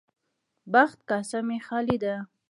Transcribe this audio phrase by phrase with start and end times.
[0.73, 2.15] بخت کاسه مې خالي ده.